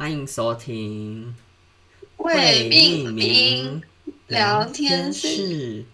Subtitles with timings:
[0.00, 1.34] 欢迎收听
[2.16, 3.82] 未命名
[4.28, 5.84] 聊天室。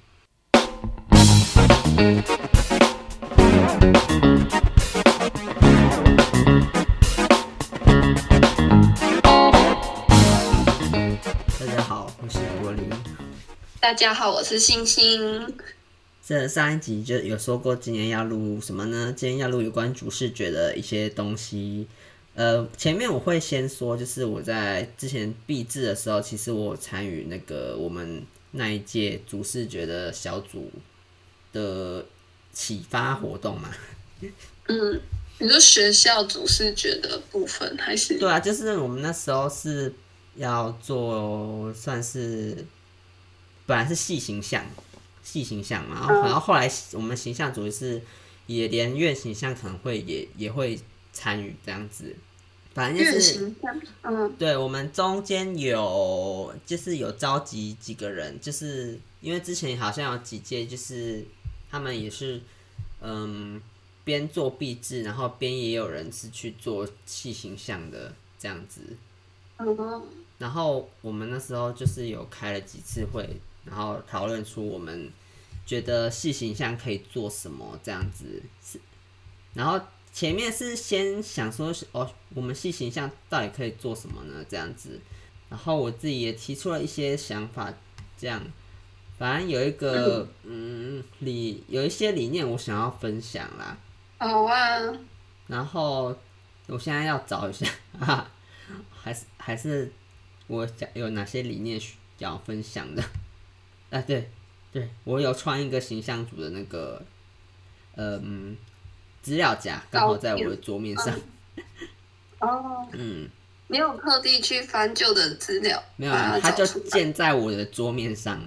[11.58, 12.88] 大家好，我是柏林。
[13.80, 15.52] 大家好，我是星星。
[16.24, 19.12] 这上一集就有说过，今天要录什么呢？
[19.16, 21.88] 今天要录有关主视觉的一些东西。
[22.36, 30.70] 呃，前面我会先说，就是我在之前毕制的时候，其实我参与那个我们那一届主视觉的小组
[31.54, 32.04] 的
[32.52, 33.70] 启发活动嘛。
[34.68, 35.00] 嗯，
[35.38, 38.18] 你说学校主视觉的部分还是？
[38.18, 39.94] 对啊，就是我们那时候是
[40.34, 42.66] 要做，算是
[43.64, 44.62] 本来是细形象，
[45.22, 48.02] 细形象嘛，然后然后后来我们形象组是
[48.46, 50.78] 也连院形象可能会也也会
[51.14, 52.14] 参与这样子。
[52.76, 53.54] 反正就是，
[54.02, 61.24] 嗯，对，我们中间有就是有召集几个人，就是因为之前好像有几届，就是
[61.70, 62.38] 他们也是，
[63.00, 63.58] 嗯，
[64.04, 68.82] 边做壁纸，然后边也有人是去做系形象的这样子。
[69.56, 70.02] 嗯
[70.36, 75.10] 然后我们那时候就是有开了几次会，然后讨论出我们
[75.64, 78.78] 觉得细形象可以做什么这样子，是，
[79.54, 79.80] 然后。
[80.16, 84.42] 前面是先想说，哦，我们系形象到底可以做什么呢？
[84.48, 84.98] 这样子，
[85.50, 87.70] 然后我自己也提出了一些想法，
[88.16, 88.42] 这样，
[89.18, 93.76] 反正有一个 嗯理有一些理念我想要分享啦。
[94.16, 94.80] 好啊。
[95.48, 96.16] 然后
[96.66, 97.70] 我现在要找一下
[98.00, 98.32] 啊，
[98.90, 99.92] 还是还是
[100.46, 103.02] 我讲有哪些理念需要分享的？
[103.90, 104.30] 啊，对
[104.72, 107.04] 对，我有创一个形象组的那个，
[107.96, 108.56] 嗯。
[109.26, 111.12] 资料夹刚好在我的桌面上。
[112.38, 112.86] 哦。
[112.94, 113.28] 嗯。
[113.68, 115.82] 没有特地去翻旧的资料。
[115.96, 118.40] 没有啊，它就建在我的桌面上。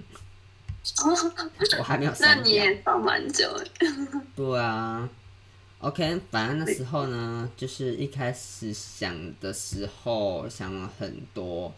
[1.78, 2.36] 我还没有 删掉。
[2.38, 3.66] 那你也放蛮久了。
[4.34, 5.10] 对啊。
[5.80, 11.74] OK，反正那时候呢，就是一开始想的时候想了很多。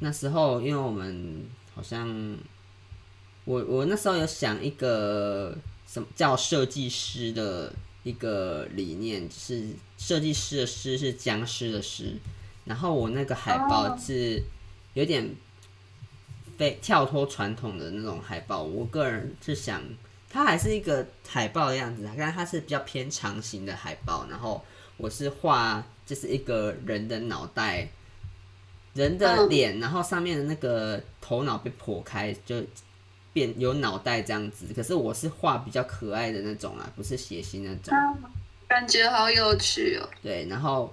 [0.00, 1.42] 那时候，因为我们
[1.74, 2.36] 好像，
[3.46, 5.56] 我我那时候有想一个
[5.86, 7.72] 什么叫设计师的。
[8.06, 9.66] 一个理念是
[9.98, 12.14] 设计师的师是僵尸的尸，
[12.64, 14.40] 然后我那个海报是
[14.94, 15.28] 有点
[16.56, 18.62] 非跳脱传统的那种海报。
[18.62, 19.82] 我个人是想，
[20.30, 24.24] 它还是一个海报的样子，但它是比较偏长型的海报。
[24.30, 24.64] 然后
[24.98, 27.88] 我是画就是一个人的脑袋，
[28.94, 32.64] 人的脸，然后上面的那个头脑被剖开就。
[33.36, 37.94] 变有脑袋这样子，可是我是画比较可爱的那种啊，不是血腥那种。
[38.66, 40.08] 感觉好有趣哦。
[40.22, 40.90] 对，然后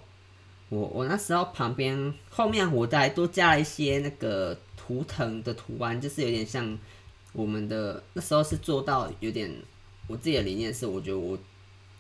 [0.68, 6.78] 我我那时候旁边后面我还多加了一些那个图腾的图案，就是有点像
[7.32, 9.50] 我们的那时候是做到有点，
[10.08, 11.40] 我自己的理念是，我觉得我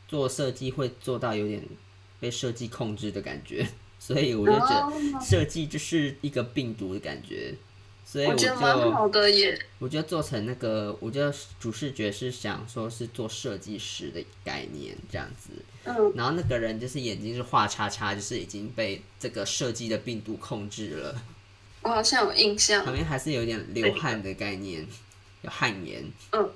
[0.09, 1.63] 做设计会做到有点
[2.19, 3.65] 被设计控制的感觉，
[3.97, 7.55] 所以我就觉得设计就是一个病毒的感觉。
[8.05, 8.53] 所以我就，
[9.79, 15.49] 我觉得做成那个，我觉得主视觉是想说是做设计师的概念这样子。
[15.85, 16.13] 嗯。
[16.15, 21.23] 然后那个人就是眼睛是画叉叉，就是已经被这个设计的病毒控制了。
[21.81, 22.85] 我好像有印象。
[22.85, 24.85] 旁边还是有点流汗的概念，
[25.41, 26.03] 有汗颜。
[26.33, 26.51] 嗯。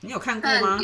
[0.00, 0.80] 你有看过吗？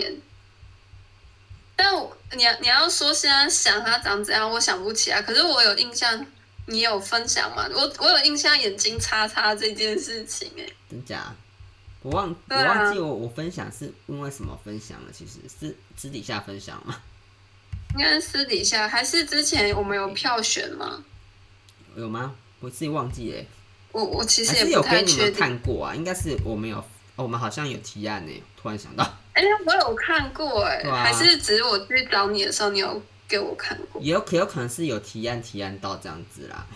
[1.74, 5.20] 但我你要你要说现在想他长怎样，我想不起来。
[5.22, 6.24] 可是我有印象。
[6.66, 7.68] 你有分享吗？
[7.72, 11.32] 我我有印象眼睛叉叉这件事情哎，真假？
[12.02, 15.06] 我忘、啊、我忘记我我分享是因为什么分享了？
[15.12, 17.00] 其实是私底下分享吗？
[17.94, 21.02] 应该是私底下，还是之前我们有票选吗？
[21.96, 22.34] 有吗？
[22.60, 23.46] 我自己忘记哎。
[23.92, 25.08] 我我其实也不太确定。
[25.08, 25.94] 是有给你们看过啊？
[25.94, 26.84] 应该是我们有，
[27.16, 28.42] 我们好像有提案呢。
[28.60, 33.02] 突然想到，哎、欸，我有看过哎，啊、还是只是我去找你的时候你有。
[33.28, 36.66] 给我看过，也有可有可能是有提案提案到这样子啦，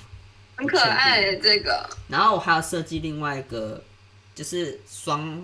[0.56, 1.88] 很可爱这个。
[2.08, 3.82] 然后我还要设计另外一个，
[4.34, 5.42] 就是双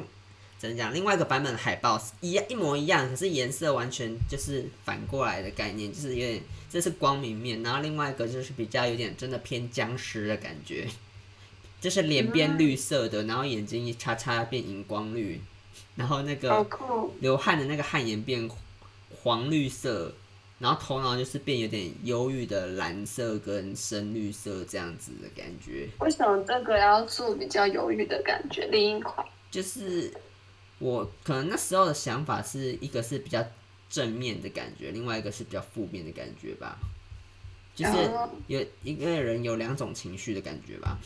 [0.58, 0.92] 怎么讲？
[0.92, 10.88] 另外一个版本的海报一样一模一样，可是颜色完全就是反过来的概念，就是有点这是光明面，然后另外一个就是比较有点真的偏僵尸的感觉，
[11.80, 15.40] 就是脸变绿色的，然后眼睛一叉叉变荧光绿，
[15.94, 16.66] 然后那个
[17.20, 18.50] 流汗的那个汗颜变
[19.22, 20.12] 黄绿色。
[20.58, 25.88] 然后头脑就是变有点忧郁的蓝色跟深绿色这样子的感觉。
[26.00, 28.66] 为什么这个要做比较忧郁的感觉？
[28.68, 30.12] 另一款就是
[30.78, 33.44] 我可能那时候的想法是一个是比较
[33.88, 36.78] 正面的感觉，另外一个是比较负面的感觉吧。
[37.74, 37.92] 就是
[38.46, 40.98] 有一个人有两种情绪的感觉吧。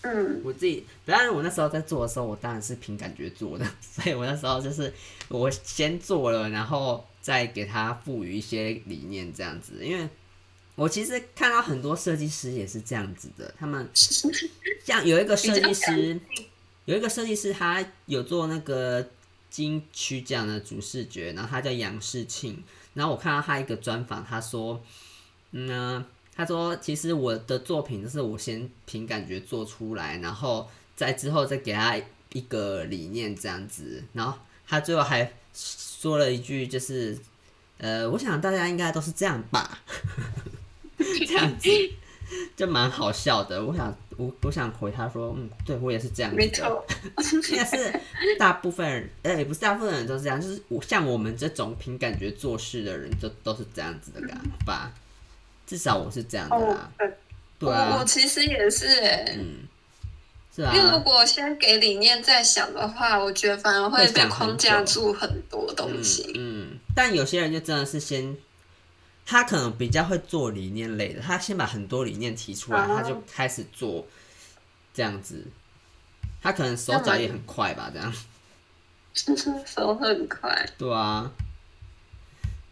[0.00, 4.92] 嗯，我自己，当然我那时候在做的时候，我当然是凭感觉做的， 所以我那时候就是
[5.28, 9.78] 我先做了，然后再给他赋予一些理念这样子。
[9.82, 10.06] 因为
[10.74, 13.88] 我其实看到很多设计师也是这样子的，他们
[14.84, 16.20] 像有一个设计师，
[16.84, 19.08] 有一个设计师他有做那个
[19.48, 24.84] 金曲奖的主视觉，然后他叫杨世庆，然后我看到他一个专访，他说，
[25.52, 26.04] 嗯。
[26.34, 30.66] 他说：“其实我的作品就是我先凭感觉做出来，然后
[30.96, 31.94] 在之后再给他
[32.32, 34.02] 一个理念这样子。
[34.14, 37.18] 然后他最后还说了一句，就是
[37.78, 39.78] 呃，我想大家应该都是这样吧，
[40.98, 41.68] 这样子。
[42.56, 43.62] 就蛮好笑的。
[43.62, 46.86] 我想我我想回他说，嗯，对我也是这样子的，没错，
[47.50, 48.00] 应该是
[48.38, 54.90] 大部分人，呃，也不是大部分人都是这样，就是我像我们这种凭感觉做事的人，就都是这样子的感吧。”
[55.66, 57.12] 至少我是这样的啦，哦、
[57.58, 58.86] 对啊，我，其实也是
[59.36, 59.68] 嗯，
[60.54, 66.30] 是啊，因为如果先给理念再想的话，我觉得反而会被框架住很多东西。
[66.36, 68.36] 嗯，嗯，但有些人就真的是先，
[69.24, 74.06] 他可能比较会做理念类的，他先把很多理念提出来，啊、他就开始做
[74.92, 75.42] 这样子，
[76.42, 78.12] 他可能手脚也很快吧，这样，
[79.66, 81.30] 手很快，对啊。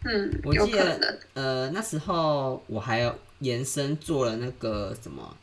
[0.03, 5.37] 嗯，我记得呃那时候我还有延伸做了那个什么，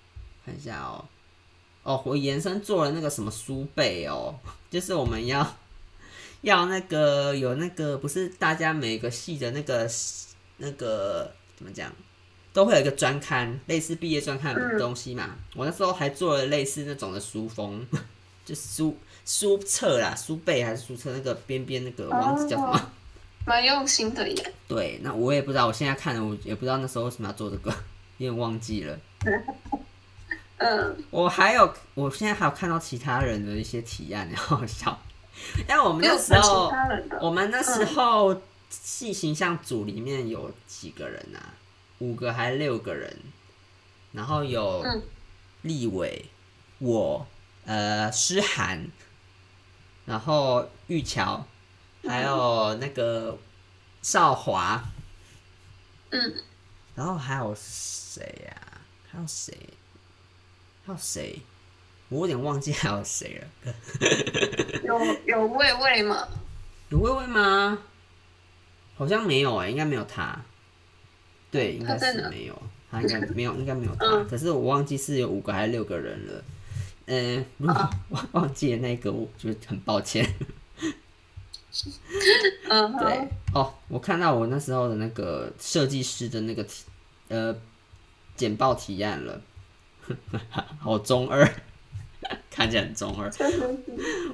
[0.44, 1.05] 看一下哦，
[1.88, 4.35] 哦我延伸做了那个什么书背哦，
[4.70, 5.56] 就是我们要
[6.43, 9.90] 要那个有那个不是大家每个系的那个
[10.58, 11.90] 那个怎么讲，
[12.52, 15.25] 都会有一个专刊，类似毕业专刊的东西嘛。
[15.31, 17.87] 嗯、我那时候还做了类似那种的书封，
[18.44, 18.94] 就书
[19.25, 22.76] 书册啦，书背还是书册那个边边那个网址叫什么？
[22.76, 22.81] 哦
[23.46, 24.52] 蛮用心的耶。
[24.67, 27.70] 对，那我也不知道，我现在看了，我也不知道那时候为什么要做这个，
[28.19, 28.99] 有点忘记了。
[30.58, 34.99] 嗯，我还有，我现在还有看到其他人的一些提案，然后笑。
[35.69, 36.72] 因为我们那时候，
[37.20, 41.55] 我们那时候系形象组里面有几个人啊？
[41.99, 43.16] 五个还是六个人？
[44.12, 44.84] 然后有
[45.62, 46.26] 立伟，
[46.78, 47.26] 我，
[47.64, 48.87] 呃，诗涵，
[50.04, 51.46] 然后玉桥。
[52.06, 53.37] 还有那个
[54.00, 54.82] 少华，
[56.11, 56.34] 嗯，
[56.94, 58.81] 然后还有谁呀、啊？
[59.11, 59.52] 还有谁？
[60.88, 61.38] 还有谁？
[62.08, 63.75] 我有点忘记还有谁了。
[64.82, 66.26] 有有魏魏吗？
[66.88, 67.79] 有魏魏吗？
[68.96, 70.40] 好像没有哎、欸，应该没有他。
[71.50, 74.06] 对，应该是没有，他应该 没有，应该没有他。
[74.06, 76.44] 嗯、可是我忘记是有五个还是六个人了。
[77.05, 80.26] 嗯，如果 忘忘记了那个，我就很抱歉。
[82.70, 86.67] 嗯，对哦，我看到我那时候的那个设计师的那个
[87.29, 87.55] 呃
[88.35, 89.38] 简报提案了，
[90.78, 91.49] 好中二，
[92.50, 93.31] 看起来很中二。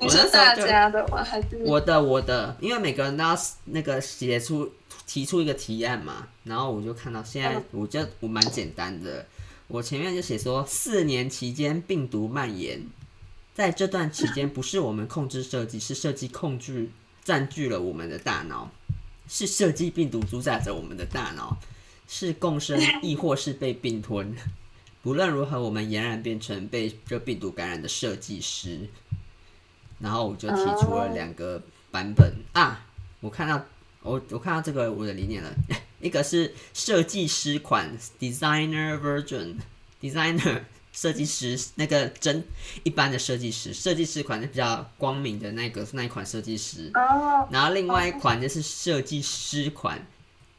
[0.00, 1.22] 你是大家的吗？
[1.22, 2.56] 还是我的我的？
[2.60, 4.72] 因为每个人都要那个写出
[5.06, 9.26] 提出一个提案嘛，然后我就看到现在我觉得我蛮简单的，
[9.68, 12.86] 我前面就写说四年期间病毒蔓延，
[13.54, 16.90] 在这段期间不是我们控制设计，是设计控制。
[17.24, 18.70] 占据了我们的大脑，
[19.26, 21.56] 是设计病毒主宰着我们的大脑，
[22.06, 24.36] 是共生 亦或是被并吞。
[25.04, 28.88] 不论如何，我们俨然变成被这病毒感染的设计师。
[30.00, 32.34] 然后我就提出了两个版本。
[32.54, 32.84] 啊，
[33.20, 33.64] 我看到
[34.02, 35.54] 我我看到这个我的理念了，
[36.00, 40.62] 一个是设计师款 （designer version），designer。
[40.94, 42.44] 设计师那个真
[42.84, 50.06] 一般的设计师，设计师款是比较光明的那个那一款设计师，oh, 然后另外一款就是设计师款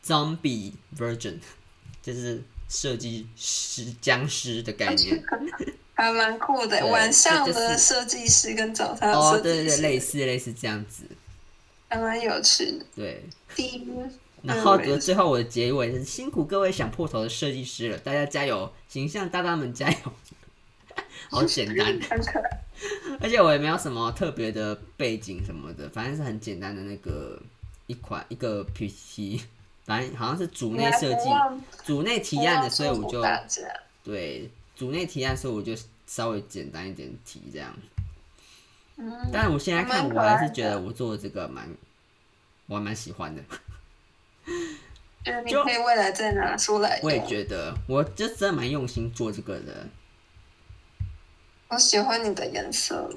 [0.06, 1.36] Zombie Version，
[2.04, 2.44] 就是
[2.76, 5.24] 设计师僵尸的概念，
[5.96, 6.86] 还蛮酷的。
[6.88, 11.04] 晚上的设计师跟早上的哦，对对对，类似类似这样子，
[11.88, 12.86] 还蛮有趣的。
[12.96, 13.24] 对，
[13.56, 13.88] 第一，
[14.44, 19.98] 然后最后我的结尾是辛苦各位想破头的设计师了，大家加油，形象大大们加油。
[21.32, 21.98] 好简单，
[23.20, 27.42] 而且我也没有什么特别的背景什么的，反正是很简单的那个
[27.88, 29.42] 一款一个 PPT，
[29.86, 31.30] 反正好像是组内设计、
[31.84, 33.24] 组内提案的，所以我就
[34.04, 35.74] 对组内提案，所以我就
[36.08, 37.72] 稍微简单一点提这样。
[38.98, 41.70] 嗯，但是我现在看，我还是觉得我做的这个蛮，
[42.66, 43.42] 我还蛮喜欢的。
[45.24, 47.00] 就你可以未来再拿出来。
[47.04, 49.88] 我也觉得，我就真的蛮用心做这个的。
[51.68, 53.10] 我喜欢你的颜色。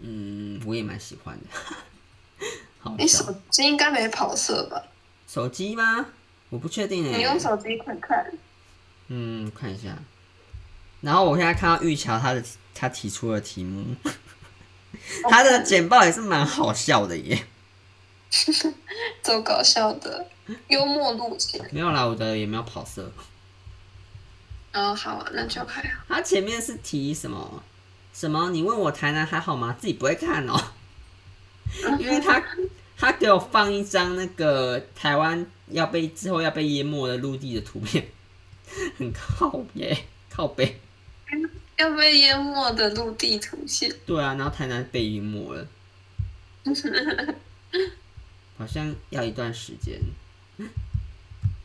[0.00, 2.46] 嗯，我也蛮喜欢的。
[2.80, 4.82] 好，你手机应该没跑色吧？
[5.28, 6.06] 手机吗？
[6.50, 7.18] 我不确定诶。
[7.18, 8.26] 你用手机看看。
[9.08, 9.96] 嗯，看一下。
[11.02, 12.42] 然后我现在看到玉桥他的
[12.74, 13.94] 他提出的题目，
[15.30, 17.46] 他的简报也是蛮好笑的耶。
[19.22, 20.26] 走搞笑的
[20.68, 21.64] 幽默路线。
[21.72, 23.12] 没有啦，我的也没有跑色。
[24.72, 26.02] 哦，好啊，那就还好。
[26.08, 27.62] 他前面是提什么
[28.12, 28.50] 什么？
[28.50, 29.76] 你问我台南还好吗？
[29.78, 30.58] 自己不会看哦，
[32.00, 32.42] 因为他
[32.98, 38.04] 他给我放一张那个台湾要被之后要被淹没的陆地的图片，
[38.98, 39.96] 很靠耶，
[40.28, 40.80] 靠北。
[41.76, 43.94] 要被淹没的陆地图片。
[44.04, 45.64] 对啊，然后台南被淹没了，
[48.58, 50.00] 好像要一段时间。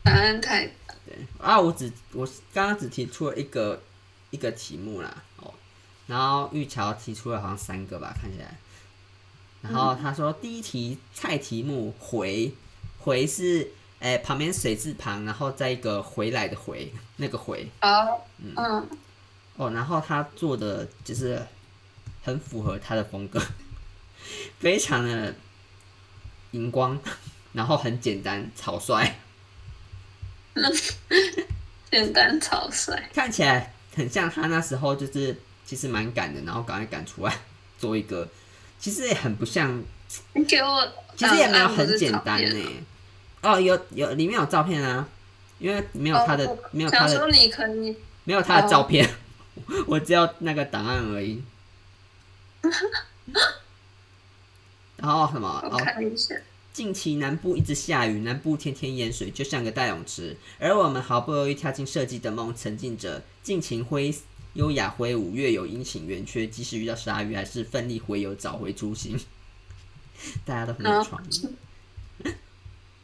[0.04, 0.66] 答案太
[1.04, 1.58] 对啊！
[1.60, 3.82] 我只我刚刚只提出了一个
[4.30, 5.52] 一个题目啦，哦，
[6.06, 8.56] 然后玉桥提出了好像三个吧，看起来。
[9.64, 12.52] 然后他说第一题菜题目回
[12.98, 17.68] 回是诶、欸、旁边水字旁，然后再一个回来的回那个回。
[17.80, 18.88] 哦，嗯。
[19.56, 21.40] 哦，然后他做的就是
[22.22, 23.40] 很符合他的风格，
[24.58, 25.34] 非常的
[26.50, 26.98] 荧光，
[27.52, 29.14] 然后很简单草率。
[31.90, 37.32] 简单草率，看起来很像他那时候就是其实蛮赶的，然后赶快赶出来
[37.78, 38.28] 做一个，
[38.84, 39.82] 其实也很不像。
[40.34, 40.86] 你给我，
[41.16, 42.70] 其实也没有很简单呢。
[43.40, 45.08] 哦，有有里面有照片啊，
[45.58, 47.08] 因为没有他的，哦、没有他的。
[47.08, 49.06] 想说你可以，没有他的照片。
[49.06, 49.10] 哦
[49.88, 51.42] 我只要那个档案而已。
[54.98, 55.66] 然后什么？
[55.72, 56.34] 我看一下。
[56.74, 60.36] 近期南部一直下雨，南部天天淹水，就像个大泳池。
[60.58, 64.14] 而我们好不容易跳进设计的梦，沉浸着尽情挥
[64.54, 69.16] 优雅挥舞，月有阴晴圆缺，即使遇到鲨鱼，还是奋力回游找回初心。
[70.44, 71.46] 大家都很有创意。
[72.24, 72.32] Oh.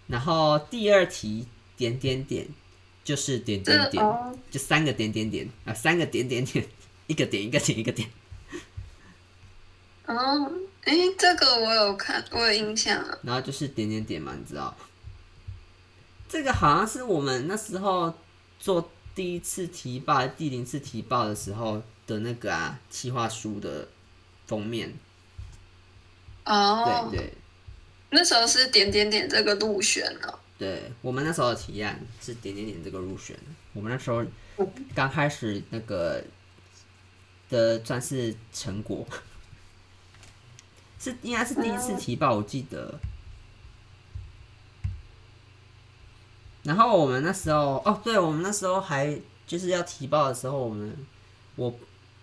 [0.09, 2.49] 然后第二题点点点。
[3.03, 4.05] 就是点点点，
[4.51, 6.65] 就三个点点点啊，三个点点点，
[7.07, 8.09] 一个点一个点一个点。
[10.05, 10.53] 哦，
[10.85, 13.03] 哎，这个我有看，我有印象。
[13.23, 14.77] 然后就是点点点嘛，你知道？
[16.29, 18.15] 这个好像是我们那时候
[18.61, 23.89] 做第一次提报、第零次提报的时候的那个啊，企划书的
[24.47, 24.95] 封面。
[26.45, 27.35] 哦，对对，
[28.11, 30.39] 那时候是点点点这个入选了。
[30.59, 33.37] 对，我们那时候的提案是点点点这个入选，
[33.73, 34.25] 我们那时候
[34.95, 36.23] 刚开始那个
[37.49, 39.07] 的算是成果，
[40.99, 42.99] 是应该是第一次提报，我记得。
[46.71, 50.97] 然后我们那时候哦，对，我们那时候还就是要提报的时候，我们
[51.57, 51.75] 我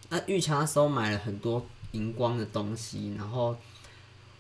[0.08, 3.54] 那玉强那时候买了很多荧光的东西，然后。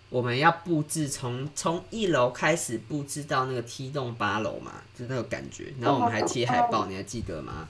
[0.10, 5.74] 我们要布置从从一楼开始布置到那个梯栋八楼嘛，就那个感觉。
[5.82, 7.68] 然后我们还贴海报，你还记得吗？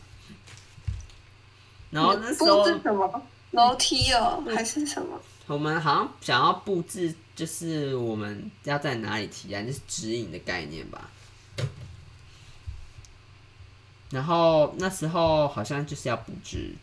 [1.89, 5.20] 然后那时候布置什么楼梯哦，还是什么？
[5.48, 11.10] 我们好像想要布置，就是我们要在哪里提案，就是指引的概念吧。
[14.09, 16.73] 然后那时候好像就是要布置。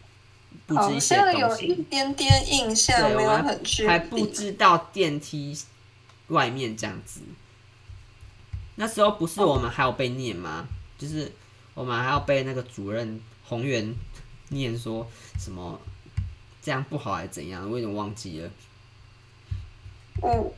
[0.66, 3.60] 布置一些东西，有一点点印象，没有很。
[3.86, 5.58] 还布置到电梯
[6.28, 7.20] 外面这样子。
[8.76, 10.66] 那时候不是我们还有被念吗？
[10.96, 11.30] 就是
[11.74, 13.94] 我们还要被那个主任宏源
[14.50, 15.06] 念说
[15.38, 15.78] 什么
[16.62, 17.68] 这样不好还是怎样？
[17.68, 18.50] 我有点忘记了。
[20.22, 20.54] 我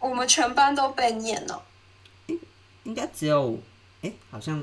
[0.00, 1.64] 我们全班都被念了。
[2.84, 3.58] 应该只有
[4.02, 4.62] 哎、欸，好像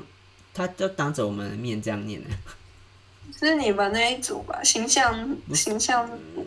[0.52, 2.30] 他就当着我们的面这样念的。
[3.38, 4.62] 是你们那一组吧？
[4.62, 6.46] 形象形象组。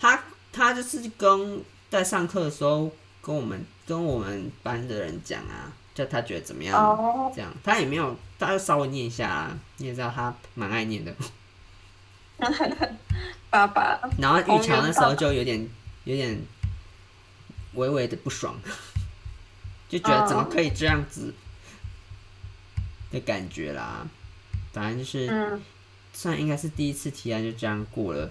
[0.00, 0.22] 他
[0.52, 7.34] 他就是跟在上课的时候跟我们跟我们班的人讲啊，就他觉得怎么样？Oh.
[7.34, 9.58] 这样他也没有，他就稍微念一下啊。
[9.78, 11.12] 你也知道他蛮爱念的。
[13.50, 14.00] 爸爸。
[14.18, 15.68] 然后玉强那时候就有点
[16.04, 16.40] 有点
[17.74, 18.54] 微微的不爽，
[19.88, 21.34] 就觉得怎么可以这样子
[23.14, 24.06] 的感觉啦。
[24.72, 25.26] 反正就是。
[25.30, 25.62] 嗯
[26.16, 28.30] 算应该是第一次提案就这样过了，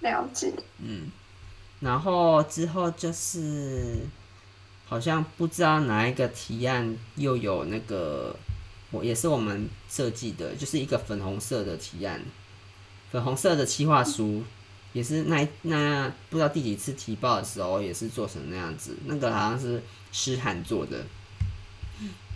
[0.00, 0.52] 了解。
[0.78, 1.10] 嗯，
[1.80, 3.96] 然后之后就是
[4.86, 8.36] 好像不知道哪一个提案又有那个，
[8.92, 12.22] 我也是我们设计的，就是一个粉红色的提案，
[13.10, 14.44] 粉红色的企划书，
[14.92, 21.04] 也是那那不知道第几次提报的时候也是做成那样子，那个好像是诗涵做的。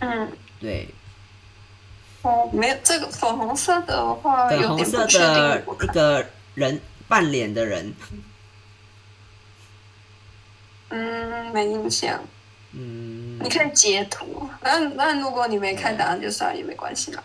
[0.01, 0.29] 嗯，
[0.59, 0.87] 对。
[2.21, 6.25] 哦，没有这个粉红色的话，粉红色的一个
[6.55, 7.93] 人半脸的人，
[10.89, 12.21] 嗯，没印象。
[12.71, 17.23] 嗯，你可以截图，那那如果你没看答案就算了，也没关系啦。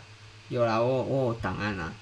[0.48, 1.92] 有啦，我我有档案啊，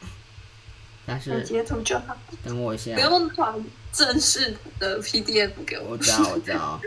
[1.06, 2.16] 但是截图就好。
[2.44, 5.92] 等我一下，不用传正式的 PDF 给我。
[5.92, 6.80] 我知道，我知道。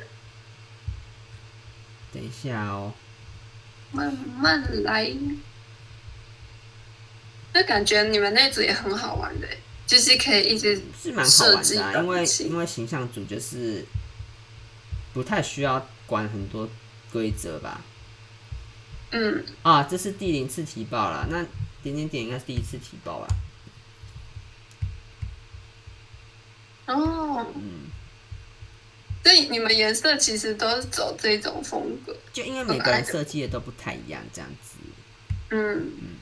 [2.13, 2.93] 等一下哦，
[3.95, 5.11] 慢慢来。
[7.53, 9.47] 那感觉你们那组也很好玩的，
[9.87, 13.85] 就是可以一直是蛮好玩的啊，因为因为形象组就是
[15.13, 16.69] 不太需要管很多
[17.11, 17.81] 规则吧。
[19.11, 21.45] 嗯啊，这是第零次提报了，那
[21.81, 23.27] 点点点应该是第一次提报吧？
[26.87, 27.89] 哦，嗯，
[29.25, 34.75] 所以你们颜色其实都是走这种风格，就因为每个人设计的都不太一样，这样子。
[35.49, 36.15] 嗯嗯，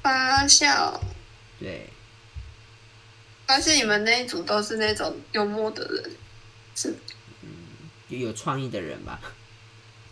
[0.00, 1.00] 发酵，
[1.58, 1.88] 对，
[3.48, 6.12] 发现你们那一组都是那种幽默的人，
[6.76, 6.94] 是，
[7.42, 7.48] 嗯，
[8.08, 9.20] 就有创意的人吧。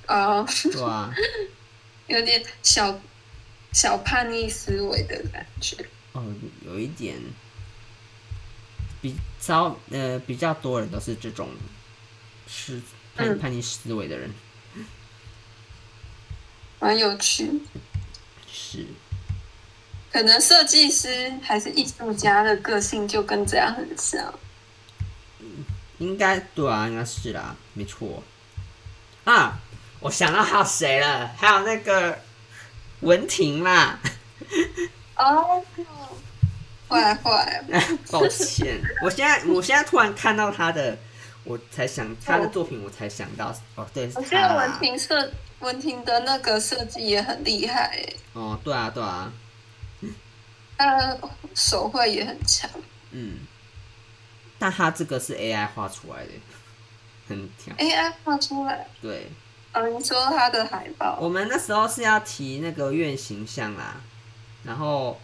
[0.09, 1.15] 哦， 对啊，
[2.09, 3.01] 有点小
[3.73, 5.77] 小叛逆思维的感觉。
[6.11, 6.25] 哦，
[6.67, 7.17] 有一点，
[9.03, 11.51] 比较呃比较多人都是这种
[12.47, 12.81] 是
[13.15, 14.33] 叛叛逆思维的人，
[16.81, 17.61] 蛮有趣。
[18.51, 18.87] 是，
[20.11, 24.33] 可能设计师还是艺术家的个性就跟这样很像。
[25.41, 25.65] 嗯，
[25.99, 28.23] 应该对啊，应该是啦，没错。
[29.25, 29.61] 啊。
[30.01, 31.29] 我想到还有谁了？
[31.39, 32.19] 还有那个
[33.03, 34.01] 文婷啦。
[35.15, 35.65] 哦，
[36.93, 37.65] 坏坏，
[38.13, 40.97] 抱歉，我现在我现在突然看到他的，
[41.45, 48.05] 我才想他的作品，我才想到哦，对，我觉得文婷设文婷的那个设计也很厉害。
[48.35, 49.33] 哦，对啊，对啊，
[50.77, 51.21] 他的
[51.55, 52.69] 手绘也很强。
[53.11, 53.39] 嗯，
[54.59, 56.31] 但他这个是 AI 画出来的，
[57.29, 57.75] 很强。
[57.77, 58.87] AI 画出来？
[59.01, 59.31] 对。
[59.75, 63.97] 嗯、哦，你说他的海报，我们那时候是要提那个院形象啦，
[64.65, 65.19] 然后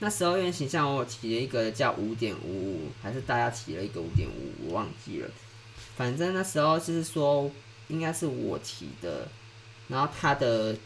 [0.00, 5.30] 那时候院形象我提了一个叫五点五五，还是大家提了一个五点五，我忘记了。
[5.96, 7.50] 反正那时候就是说
[7.88, 9.28] 应该是我提的，
[9.88, 10.76] 然后他的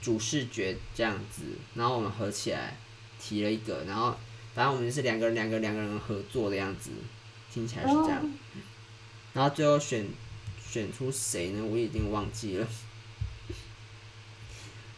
[0.00, 1.42] 主视觉这样子，
[1.74, 2.76] 然后我们合起来
[3.20, 4.14] 提了一个，然后
[4.54, 6.90] 反正我们是两个人两个两个人合作的样子，
[7.52, 8.32] 听起来是这样，
[9.32, 10.06] 然后最后选。
[10.66, 11.64] 选出谁呢？
[11.64, 12.66] 我已经忘记了。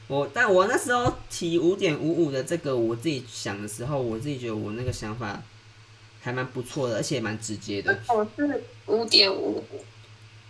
[0.08, 5.42] 我但我那时候提五点五五的这个，我自己想的时候，我自己觉得我那个想法
[6.20, 7.98] 还蛮不错的，而且蛮直接的。
[8.08, 9.84] 我是五点五五，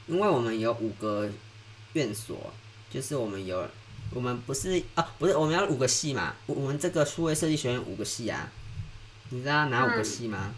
[0.07, 1.31] 因为我们有五个
[1.95, 2.53] 院所，
[2.91, 3.67] 就是我们有
[4.13, 6.35] 我们不是啊，不是我们要五个系嘛？
[6.47, 8.53] 我们这个数位设计学院五个系啊，
[9.31, 10.55] 你知道哪五个系吗？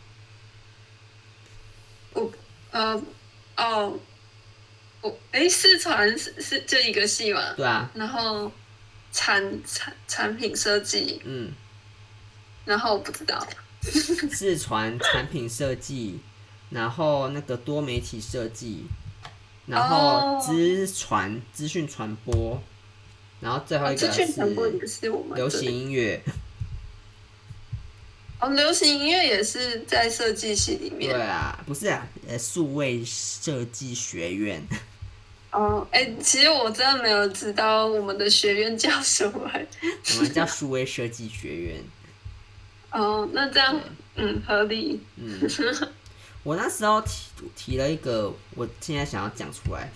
[2.14, 2.32] 五、
[2.72, 3.04] 嗯、
[3.54, 3.98] 呃哦。
[5.00, 7.52] 我哎，四川是是这一个系嘛？
[7.54, 7.88] 对啊。
[7.94, 8.50] 然后
[9.12, 11.53] 产产产品设计，嗯。
[12.64, 13.47] 然后我不知道。
[14.31, 16.18] 视传产品设计，
[16.71, 18.85] 然后那个多媒体设计，
[19.66, 22.61] 然后资传资讯传播，
[23.40, 24.12] 然后最后一个
[24.87, 26.21] 是流行音乐。
[28.40, 31.12] 哦，流行音乐也是在设计系里面。
[31.12, 34.62] 对啊，不是啊，呃，数位设计学院。
[35.50, 39.50] 哦，哎、欸，其实我真的没有知道我们的学院叫什么。
[40.16, 41.84] 我们叫数位设计学院。
[42.92, 43.80] 哦，那这样，
[44.16, 45.00] 嗯，合理。
[45.16, 45.40] 嗯，
[46.42, 49.90] 我那时候提提了一个，我现在想要讲出来。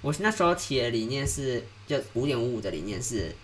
[0.00, 3.34] 我那时候提的理念是，就五点五五的理念是。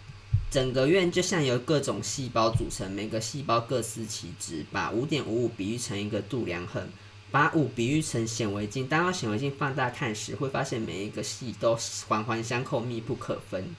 [0.51, 4.65] 整个院就像由各种细胞组成，每个细胞各司其职。
[4.73, 6.89] 把五点五五比喻成一个度量衡，
[7.31, 8.87] 把五比喻成显微镜。
[8.89, 13.75] 当用显微镜放大看时，会发现每一个细都环环相扣，密不可分。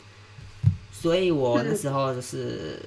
[0.91, 2.81] 所以我那时候就是，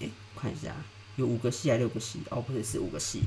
[0.00, 0.08] 哎，
[0.40, 0.74] 看一下，
[1.16, 2.20] 有五个系还是六个系？
[2.30, 3.22] 哦，不是，是五个系。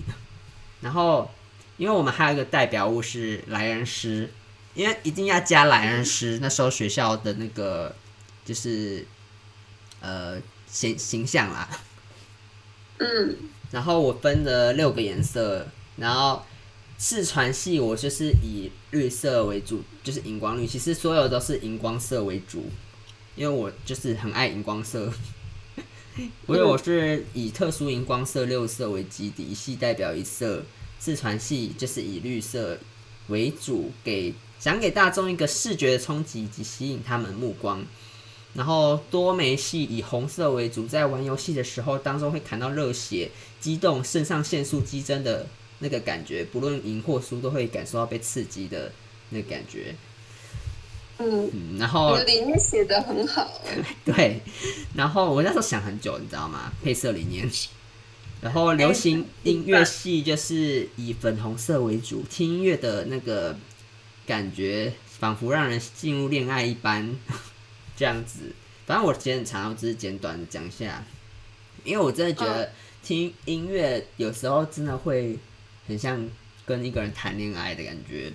[0.82, 1.30] 然后，
[1.78, 4.32] 因为我们还有一个代表物是莱恩师，
[4.74, 6.40] 因为一定要加莱恩师。
[6.42, 7.96] 那时候学校的那个
[8.44, 9.06] 就是。
[10.00, 11.68] 呃，形形象啦，
[13.00, 13.36] 嗯，
[13.72, 16.44] 然后我分了六个颜色，然后
[16.98, 22.66] 视传系我就是以绿色为主，就是荧光绿，其实所有都是荧光色为主，
[23.36, 25.12] 因为我就是很爱荧光色，
[26.18, 30.64] 因为我是以特殊荧光色六色为基底，一系代表一色，
[31.00, 32.80] 视传系就是以绿色
[33.28, 37.86] 为主，给想给大众一个视觉的冲击以及吸引他们目光。
[38.56, 43.30] 然后多媒系以红色为主，在玩游戏的时候当中会感到热血、
[43.60, 45.46] 激动、肾上腺素激增的
[45.80, 48.92] 那个感觉，不论赢或输都会感受到被刺激的
[49.30, 49.96] 那个感觉。
[51.20, 53.62] 嗯，嗯，然后里面写的很好，
[54.06, 54.40] 对，
[54.94, 56.72] 然后我那时候想很久，你知道吗？
[56.84, 57.50] 配色理念。
[58.40, 63.58] 然后流行音乐系就是以粉红色为主，听音乐的那个
[64.28, 67.16] 感觉仿佛让人进入恋爱一般，
[67.98, 68.54] 这样子。
[68.86, 71.04] 反正我时间很长，我只是简短的讲一下，
[71.84, 75.36] 因为我真的觉得听音乐有时候真的会
[75.88, 76.28] 很像
[76.66, 78.32] 跟一个人谈恋爱的感觉。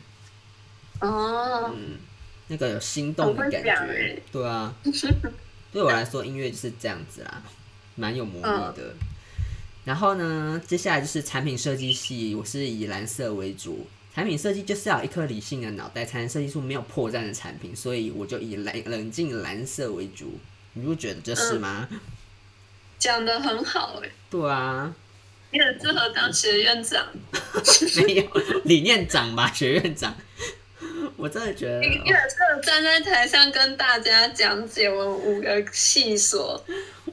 [1.00, 1.98] 哦，嗯，
[2.48, 4.74] 那个有心动的感觉，对啊，
[5.72, 7.42] 对我来说音乐就是这样子啦，
[7.96, 8.94] 蛮有魔力的。
[9.84, 13.86] 然后呢，接下来就是产品设计系，我是以蓝色为主。
[14.14, 20.38] 产品设计就是要有一颗理性的脑袋，才能设计出没有破绽的产品，所以我就以冷冷静蓝色为主。
[20.74, 21.88] 你不觉得这是吗？
[22.98, 24.10] 讲、嗯、得很好哎。
[24.30, 24.94] 对啊，
[25.52, 27.06] 你很适合当学院长。
[28.06, 28.24] 没有
[28.64, 30.16] 理念长吧，学院长。
[31.16, 36.64] 我真的觉得，你很适合站在台上跟大家讲解我们五个细所。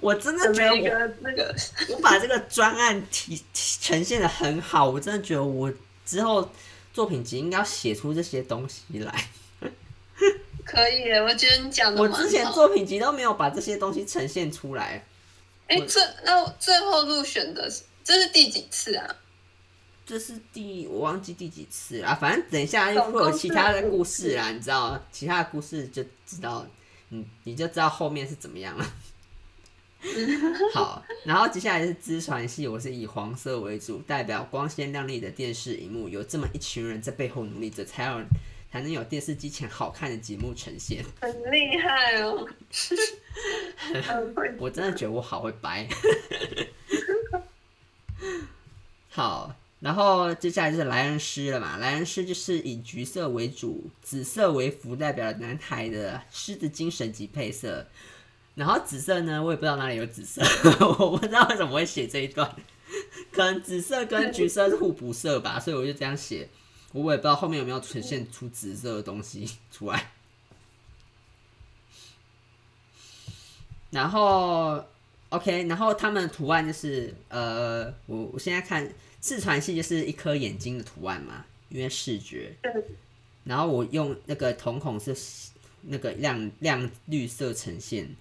[0.02, 1.54] 我真的觉得我那个，
[1.90, 5.72] 我把这个专案提呈现的很好，我真的觉得我
[6.06, 6.50] 之后
[6.94, 9.30] 作品集应该要写出这些东西来。
[10.66, 12.02] 可以，我觉得你讲的。
[12.02, 15.06] 我之前作品集都没有把这些东西呈现出来。
[15.68, 17.70] 哎、欸，这那最后入选的
[18.10, 19.16] 这是第几次啊？
[20.04, 26.66] 这是第我忘记第几次啊，反正等一下又会有其他的故事啦，你知道，其他的故事就知道，
[27.10, 28.94] 你你就知道后面是怎么样了。
[30.74, 38.20] 好，然后接下来是资传系，我是以黄色为主，代表光鲜亮丽的电视荧幕，有这么一群人在背后努力着，才有
[38.72, 41.06] 才能有电视机前好看的节目呈现。
[41.22, 42.48] 很厉害哦！
[44.58, 45.88] 我真的觉得我好会掰。
[49.10, 57.88] 好，然后接下来就是莱恩师了嘛，莱恩师就是以橘色为主，紫色为辅，代表了男孩的狮子精神及配色。
[58.56, 60.42] 然后紫色呢，我也不知道哪里有紫色，
[61.00, 62.54] 我不知道为什么会写这一段，
[63.32, 66.50] 可能紫色跟橘色是互补色吧，所以我就这样写。
[66.92, 70.12] 我也不知道后面有没有呈现出紫色的东西出来。
[73.92, 74.84] 然后
[75.30, 78.90] ，OK，然后他们的图案就是，呃，我我现在看
[79.20, 82.56] 自传系就是一颗眼睛的图案嘛，因为视觉。
[83.44, 85.16] 然后我用那个瞳孔是
[85.84, 88.16] 那个亮亮绿色呈现。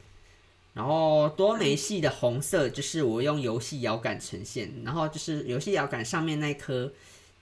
[0.74, 6.92] 然后多媒系的红色就是我用游戏摇杆呈现，然后就是游戏摇杆上面那一颗，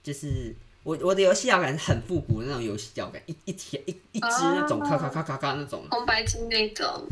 [0.01, 7.07] 就是我我的游戏摇杆是很复古的那种游戏摇杆，一一条一一只那种咔咔咔咔咔那种红白机那种，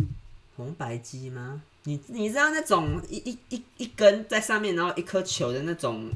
[0.55, 1.61] 红白机吗？
[1.85, 6.11] 你你知道那种一一一一根在上面，然后一颗球的那种。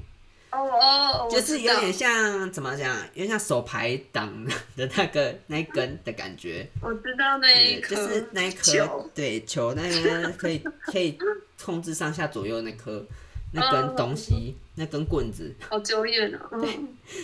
[0.51, 4.43] 哦哦，就是有点像怎么讲，有点像手牌挡
[4.75, 6.67] 的那个那一根的感觉。
[6.81, 11.15] 我知道那一颗，就是那一颗，对球那个可以可以
[11.63, 13.05] 控制上下左右那颗
[13.53, 15.53] 那根东西，那根棍子。
[15.69, 16.49] 好久远了。
[16.59, 16.79] 对，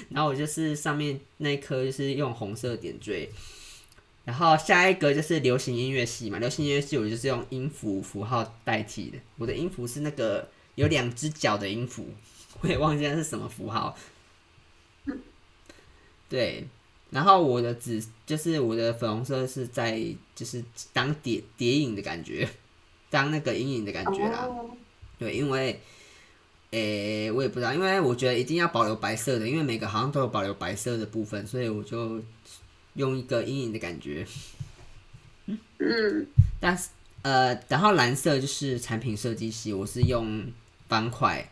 [0.10, 3.28] 然后我就是上面那一颗就是用红色点缀，
[4.26, 12.08] 然后下一个就是流行音乐系嘛，流行音乐系我就是用音符符号代替的，我的音符是那个有两只脚的音符。
[12.62, 13.96] 我也忘记那是什么符号。
[16.30, 16.66] 对，
[17.12, 20.02] 然后我的紫就是我的粉红色是在
[20.34, 22.48] 就是当叠叠影的感觉，
[23.12, 24.50] 当那个阴影的感觉啦。
[25.20, 25.80] 对，因为，
[26.72, 32.22] 诶、欸，我也不知道，因为我觉得一定要保留白色的，因为每个好像都有保留白色的部分，所以我就
[32.96, 34.28] 用一个阴影的感觉。
[35.46, 36.28] 嗯嗯。
[36.60, 36.90] 但是
[37.22, 40.52] 呃，然后蓝色就是产品设计系，我是用
[40.90, 41.50] 方块。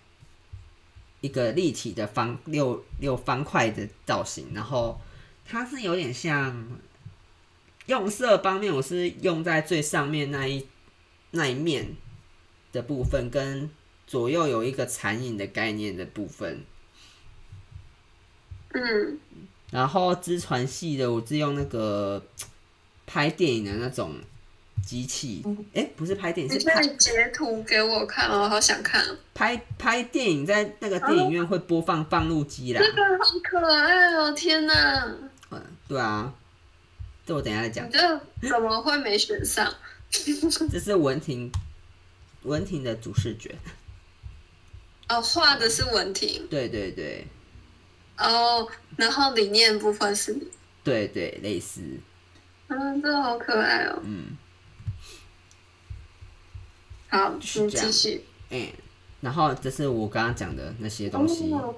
[1.21, 4.99] 一个立体的方六六方块的造型，然后
[5.45, 6.67] 它是有点像
[7.85, 10.67] 用色方面，我是用在最上面那一
[11.31, 11.95] 那一面
[12.73, 13.69] 的部分，跟
[14.05, 16.65] 左右有一个残影的概念的部分。
[18.73, 19.17] 嗯，
[19.73, 22.23] 然后资传系的，我是用那个
[23.05, 24.15] 拍电影的那种。
[24.85, 25.41] 机器，
[25.73, 29.01] 哎、欸，不是拍电影，是拍你截图给我看，我好想看。
[29.33, 32.81] 拍拍电影在那个电影院会播放放录机啦。
[32.83, 34.31] 这个好可爱哦！
[34.33, 35.15] 天哪。
[35.51, 36.33] 嗯，对啊，
[37.25, 37.89] 这我等一下再讲。
[37.89, 37.99] 这
[38.49, 39.73] 怎么会没选上？
[40.11, 41.49] 这是文婷，
[42.41, 43.55] 文婷的主视觉。
[45.07, 46.45] 哦，画的是文婷。
[46.49, 47.25] 对对对。
[48.17, 50.35] 哦，然后理念部分是？
[50.83, 51.81] 对对，类似。
[52.67, 53.99] 嗯，这好可爱哦。
[54.03, 54.37] 嗯。
[57.09, 58.23] 好，请继续。
[58.49, 58.67] 嗯，
[59.21, 61.51] 然后这是我刚刚讲的那些东西。
[61.51, 61.75] Oh,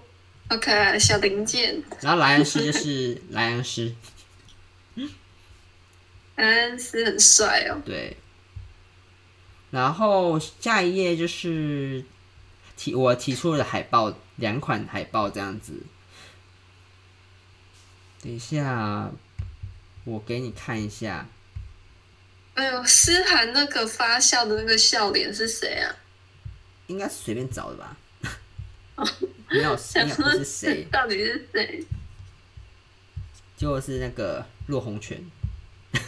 [0.49, 1.81] OK，小零件。
[2.01, 3.93] 然后莱恩斯就是 莱恩斯。
[6.35, 7.81] 莱恩斯很帅哦。
[7.85, 8.17] 对。
[9.71, 12.03] 然后下一页就是
[12.77, 15.73] 提我提出了海报，两款海报这样子。
[18.25, 19.11] 等一下，
[20.03, 21.27] 我给你看一下。
[22.55, 25.95] 哎呦，诗涵那个发笑的那个笑脸是谁啊？
[26.87, 27.95] 应该是随便找的吧。
[29.51, 30.87] 没有， 应该不是谁？
[30.91, 31.85] 到底是谁？
[33.55, 35.23] 就是那个骆红泉。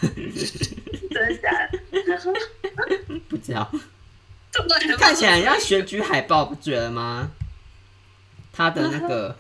[0.02, 1.80] 真的假的？
[3.30, 3.72] 不知道。
[4.98, 7.30] 看起来像选举海报，不觉得吗？
[8.52, 9.38] 他的那个，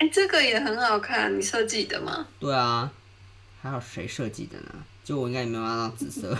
[0.00, 2.26] 哎、欸，这个也很好看，你设计的吗？
[2.38, 2.90] 对啊，
[3.60, 4.74] 还有谁设计的呢？
[5.04, 6.34] 就我应该也没有按到紫色。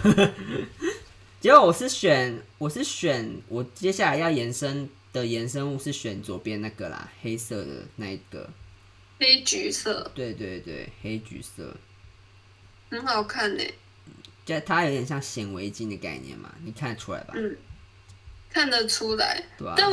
[1.41, 8.49] 结果我是选，我是选，我接下来要延伸的延伸物是选左边那个啦，黑色的那一个，
[9.19, 10.11] 黑橘色。
[10.15, 11.77] 对对对，黑橘色，
[12.91, 13.65] 很好看呢。
[14.47, 17.35] 就它有点像显微镜的概念嘛，你看得出来吧？
[17.37, 17.55] 嗯，
[18.49, 19.43] 看得出来。
[19.59, 19.75] 对啊。
[19.77, 19.93] 但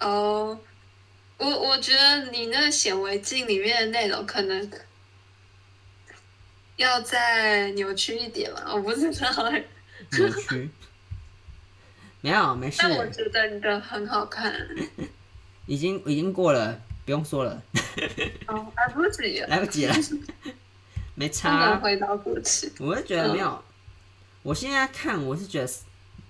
[0.00, 0.58] 哦，
[1.38, 4.70] 我我觉得你那个显微镜里面的内容可能
[6.76, 9.50] 要再扭曲一点嘛，我不知道。
[10.12, 10.70] 扭曲？
[12.20, 12.78] 没有，没事。
[12.80, 14.54] 但我觉得你的很好看。
[15.66, 17.62] 已经已经过了，不用说了。
[18.46, 19.46] 哦，来不及了。
[19.48, 19.94] 来不及了。
[21.14, 21.76] 没差。
[21.78, 22.72] 回到过去。
[22.78, 23.48] 我是觉得没有。
[23.48, 23.62] 嗯、
[24.42, 25.72] 我现在看，我是觉得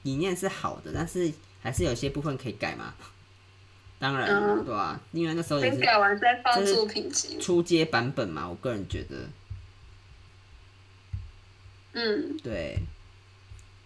[0.02, 2.94] 理念是好的，但是还是有些部分可以改嘛。
[4.04, 5.00] 当然，嗯、对吧、啊？
[5.12, 8.46] 因为那时候也是改完再放作品集，初阶版本嘛。
[8.46, 9.16] 我个人觉得，
[11.94, 12.78] 嗯，对。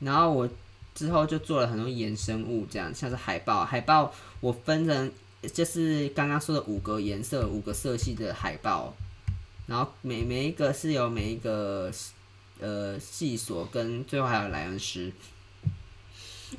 [0.01, 0.49] 然后我
[0.93, 3.65] 之后就做了很多衍生物，这样像是海报。
[3.65, 5.13] 海报我分成
[5.53, 8.93] 就是刚刚说的五个颜色、五个色系的海报，
[9.69, 11.93] 然后每每一个是有每一个
[12.59, 15.13] 呃系所跟最后还有莱恩师。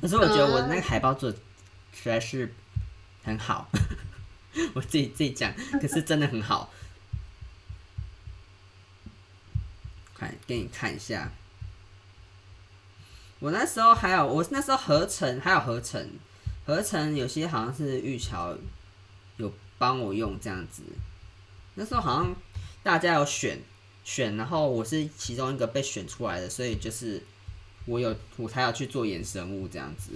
[0.00, 1.36] 可是我觉得我那个海报做的
[1.92, 2.54] 实在是
[3.30, 3.68] 很好，
[4.74, 6.70] 我自己自己讲，可是真的很好。
[10.14, 11.30] 快，给你看一下。
[13.38, 16.10] 我那时候还有，我那时候合成还有合成，
[16.66, 18.54] 合成有些好像是玉桥
[19.38, 20.82] 有帮我用这样子。
[21.74, 22.34] 那时候好像
[22.82, 23.58] 大家有选
[24.04, 27.22] 选，然后我是其中一个被选出来的，所以就是
[27.86, 30.10] 我有我才要去做衍生物这样子。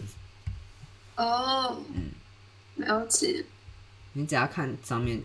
[1.16, 2.10] 哦，嗯，
[2.84, 3.44] 了解。
[4.12, 5.20] 你只要看上面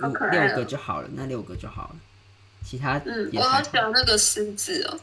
[0.00, 1.96] 五六个就好了，那六个就好了，
[2.64, 5.00] 其他嗯，我好喜欢那个狮子哦。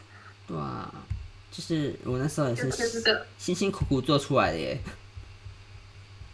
[0.48, 0.94] 对啊。
[1.52, 2.70] 就是我那时候也是
[3.38, 4.78] 辛辛苦苦做出来的耶。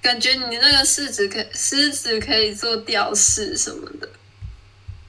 [0.02, 4.10] 感觉你那个狮子可狮子可以做吊饰什么的。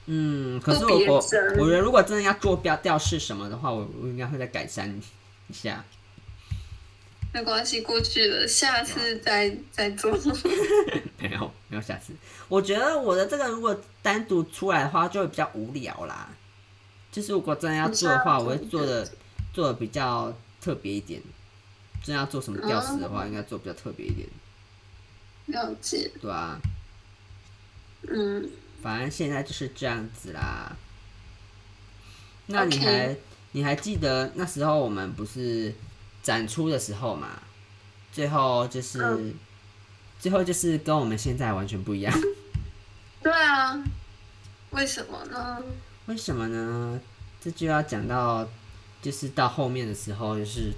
[0.05, 4.87] 嗯，可是我我我觉得如果真的要做标吊饰什么的话，我我应该会再改善
[5.47, 5.83] 一下。
[7.33, 10.11] 没关系，过去了，下次再再做。
[11.19, 12.13] 没有没有下次。
[12.47, 16.29] 我觉得我的这个如果单独出来的话，就会比较无聊啦。
[17.11, 19.09] 就是如果真的要做的话，我会做的。
[19.53, 21.21] 做的比较特别一点，
[22.03, 24.27] 真要做什么吊饰的话，应该做比较特别一点。
[25.45, 26.09] 了解。
[26.19, 26.59] 对啊。
[28.07, 28.49] 嗯。
[28.81, 30.75] 反正现在就是这样子啦。
[32.47, 33.15] 那你还.
[33.55, 35.71] 你还记得那时候我们不是
[36.23, 37.39] 展出的时候嘛？
[38.11, 39.35] 最后就是、嗯、
[40.19, 42.11] 最后就是跟我们现在完全不一样。
[43.21, 43.79] 对啊。
[44.71, 45.61] 为什么呢？
[46.07, 46.99] 为什么呢？
[47.39, 48.47] 这就要讲到。
[49.03, 50.71] 就是到后面的时候，就是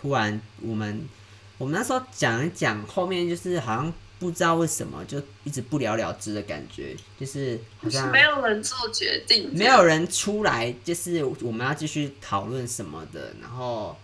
[0.00, 1.04] 突然我们
[1.58, 13.98] 我们那时候讲一讲，后面就是好像不知道为什么就一直不了了之的感觉，就是好像没有人做决定，没有人出来，就是我们要继续讨论什么的，然后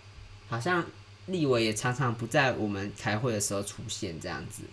[0.52, 0.84] 好像
[1.28, 4.64] 立委也常常不在我们开会的时候出现这样子，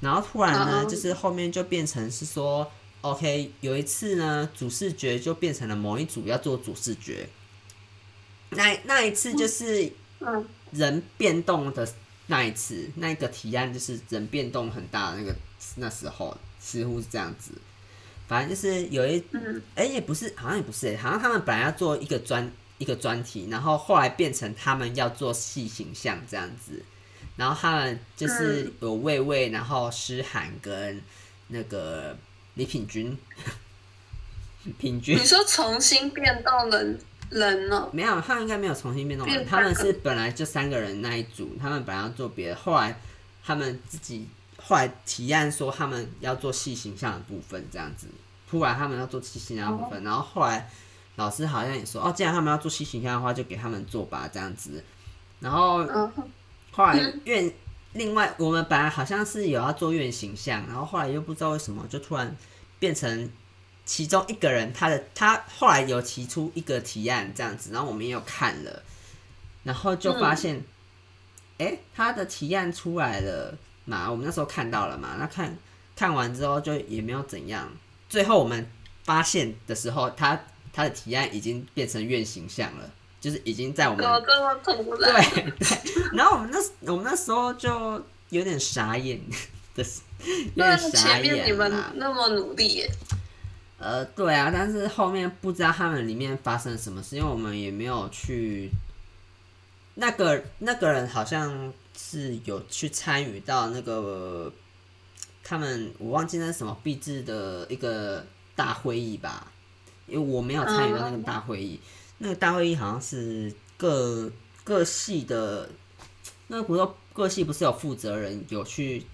[0.00, 2.68] 然后突然呢，就是后面就变成是说
[3.02, 7.28] ，OK，有一次呢，主视觉就变成了某一组要做主视觉。
[8.50, 9.92] 那那一次就是
[10.72, 11.88] 人变动的
[12.26, 15.32] 那一次，那个提案就是人变动很大的那个
[15.76, 17.52] 那时候，似乎是这样子。
[18.26, 19.22] 反正就是有一，
[19.76, 26.82] 哎、欸，也不是，好像也不是，好像他们本来要做一个专一个专题，然后后来变成他们要做细形象这样子。
[27.36, 31.00] 然后他们就是有魏魏，然后诗涵跟
[31.48, 32.16] 那个
[32.54, 33.16] 李品君，
[34.78, 36.98] 品均，你说重新变动人？
[37.30, 37.88] 人呢？
[37.92, 39.44] 没有，他们应该没有重新变动人。
[39.46, 42.98] 他们是本来就三个人那一组，他们本来要做别的，后来
[43.44, 48.06] 他们自己后来提案说他们要做细形象的部分，这样子。
[48.48, 50.70] 突然他们要做细形象的部分，然后后来
[51.18, 54.82] 老师好像也说，哦，既然他们要做新形象的话，就给他们做吧，这样子。
[55.40, 55.84] 然后
[56.70, 57.52] 后来院
[57.94, 62.36] 另外我们本来好像是有要做院形象，然后后来又不知道为什么就突然
[62.78, 63.28] 变成
[63.84, 68.80] 其中一个人他的他后来有提出一个提案这样子，然后我们也有看了，
[69.64, 70.62] 然后就发现，
[71.58, 75.58] 哎、欸，他的提案出来了嘛，我们那时候看到了嘛，那看
[75.96, 77.68] 看完之后就也没有怎样，
[78.08, 78.70] 最后我们
[79.02, 80.40] 发现的时候他。
[80.72, 84.14] 他的提案已经变成院形象了，就是已经在我们对
[84.96, 85.52] 对，
[86.12, 89.20] 然后我们那我们那时候就有点傻眼
[89.74, 89.84] 的，
[90.54, 91.22] 有点傻眼。
[91.24, 92.90] 前面你们那么努力耶，
[93.78, 98.70] 呃，对啊，但是后面不知道他们里面发生了什么事，因为我们也没有去。
[100.00, 104.52] 那个那个人好像是有去参与到那个
[105.42, 109.50] 他们，我忘记那什么币制的一个大会议吧。
[110.08, 114.30] 因为我没有参与到那个大会议，嗯、那个大会议好像是各
[114.64, 115.68] 各系的，
[116.48, 119.04] 那不说各系不是有负责人有去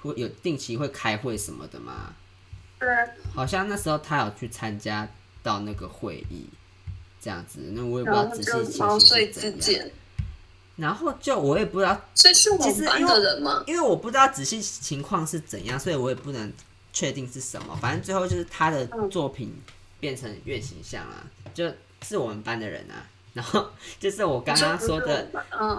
[0.00, 2.14] 会有定期会开会什么的吗？
[2.78, 2.88] 对，
[3.34, 5.08] 好像那时候他有去参加
[5.42, 6.46] 到那个会议，
[7.20, 9.86] 这样子，那我也不知道仔细情形是怎样。
[10.76, 13.62] 然后就我也不知道，这是我们班的人吗？
[13.66, 16.52] 因为我不知道仔细情况是怎样，所以我也不能
[16.92, 17.76] 确定是什么。
[17.80, 19.48] 反正最后就是他的作品。
[19.48, 21.22] 嗯变成月形象啊，
[21.54, 25.30] 就是我们班的人啊， 然后就是我刚刚说的，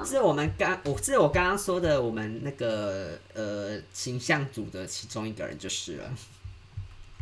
[0.05, 6.09] 是我们刚我是我刚刚说的我们那个呃形象组的其中一个人就是了。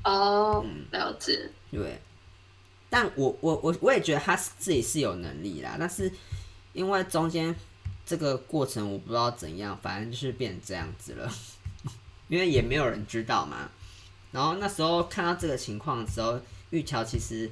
[0.04, 1.50] 哦，了解。
[1.72, 2.00] 对，
[2.88, 6.12] 但我我我我也觉得他自己是有能力啦，但是
[6.74, 7.56] 因为中间
[8.06, 11.34] 这个过程我不知道怎样，反正就是变成这样子了，
[12.30, 13.68] 因为也没有人知道嘛。
[14.32, 16.40] 然后那时候看到这个情况的时候。
[16.72, 17.50] 玉桥其实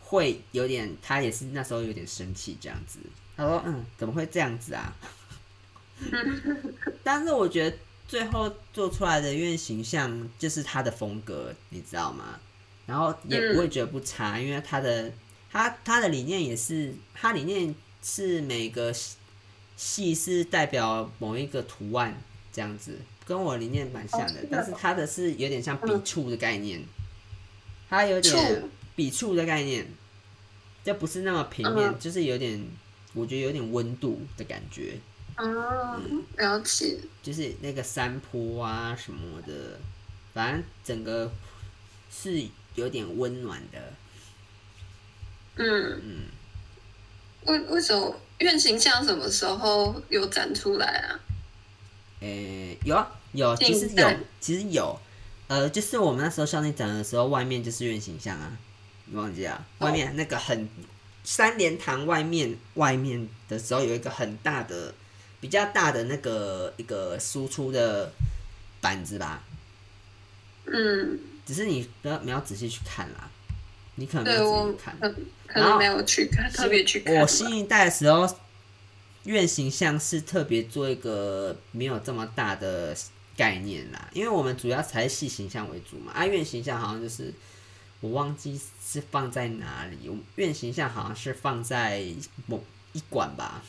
[0.00, 3.00] 会有点，他也是那时候有点生气这样子。
[3.36, 4.94] 他说：“嗯，怎么会这样子啊？”
[7.02, 7.76] 但是我觉得
[8.06, 12.38] 最后做出来的院形象就是他的风格，你知道吗？
[12.86, 15.10] 然后也不会觉得不差，因为他的
[15.50, 18.94] 他他的理念也是，他理念是每个
[19.76, 22.16] 系是代表某一个图案
[22.52, 24.44] 这样子，跟我理念蛮像的。
[24.50, 26.82] 但是他的是有点像笔触的概念。
[27.88, 29.86] 它有点笔触的概念，
[30.84, 32.66] 就不是那么平面，嗯、就是有点，
[33.14, 34.98] 我觉得有点温度的感觉。
[35.36, 36.98] 哦、嗯，了解。
[37.22, 39.78] 就是那个山坡啊什么的，
[40.32, 41.30] 反正整个
[42.10, 43.92] 是有点温暖的。
[45.56, 46.22] 嗯嗯。
[47.44, 51.20] 为为什么院形象什么时候有展出来啊？
[52.20, 54.98] 诶、欸，有啊有，其实有，其实有。
[55.48, 58.50] 呃，就是我们那时候校内展的时候，外面就是院形象啊，
[59.04, 59.64] 你忘记啊？
[59.78, 60.68] 外面那个很
[61.22, 64.92] 三连堂外面外面的时候，有一个很大的、
[65.40, 68.10] 比较大的那个一个输出的
[68.80, 69.44] 板子吧。
[70.64, 71.18] 嗯。
[71.46, 73.30] 只是你不要没有仔细去看啦，
[73.94, 75.14] 你可能没有仔细看，
[75.46, 77.14] 可能没有去看，特别去看。
[77.14, 78.28] 我新一代的时候，
[79.22, 82.96] 院形象是特别做一个没有这么大的。
[83.36, 86.10] 概念啦，因为我们主要才是细形象为主嘛。
[86.12, 87.32] 啊，院形象好像就是
[88.00, 92.02] 我忘记是放在哪里，院形象好像是放在
[92.46, 93.62] 某一馆吧。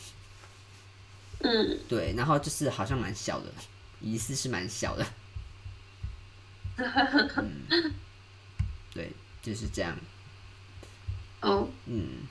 [1.39, 3.51] 嗯，对，然后就是好像蛮小的，
[3.99, 5.05] 疑似是蛮小的。
[6.77, 7.93] 嗯，
[8.93, 9.97] 对，就是这样。
[11.41, 12.25] 哦，嗯，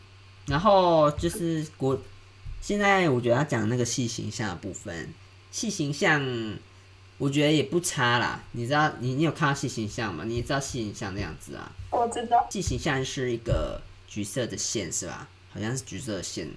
[0.46, 2.00] 然后就是国，
[2.62, 5.12] 现在我觉得要讲那个细形象的部分，
[5.50, 6.56] 细形象。
[7.18, 10.24] 我觉得也不差啦，你知道你你有看到细形象吗？
[10.26, 11.72] 你知道细形象的样子啊？
[11.90, 12.46] 我知道。
[12.50, 15.26] 细形象是一个橘色的线是吧？
[15.52, 16.48] 好像是橘色的线。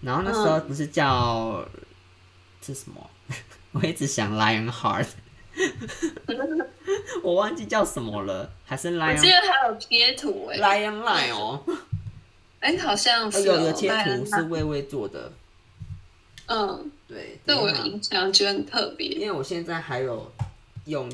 [0.00, 1.82] 然后那时候不是叫、嗯、
[2.60, 3.10] 这什么？
[3.72, 5.08] 我一直想 Lion Heart，
[7.24, 9.16] 我忘记叫什么了，还是 Lion？
[9.16, 11.64] 我记得还有贴图哎，Lion Line 哦。
[12.60, 15.32] 哎、欸，好像是、哦、有有贴图是微微做的。
[16.48, 16.90] 嗯。
[17.06, 19.08] 对，对我有印象，觉得很特别。
[19.08, 20.30] 因为我现在还有
[20.84, 21.10] 用